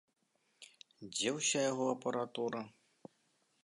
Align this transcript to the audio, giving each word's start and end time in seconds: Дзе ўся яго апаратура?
Дзе 1.17 1.29
ўся 1.37 1.59
яго 1.71 1.85
апаратура? 1.95 2.61